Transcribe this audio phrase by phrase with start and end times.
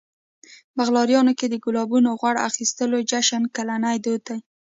[0.77, 4.39] بلغاریا کې د ګلابونو غوړ اخیستلو جشن کلنی دود دی.